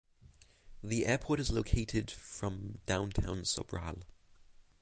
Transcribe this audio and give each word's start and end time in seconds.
The 0.81 1.05
airport 1.05 1.39
is 1.39 1.51
located 1.51 2.09
from 2.09 2.79
downtown 2.87 3.43
Sobral. 3.43 4.01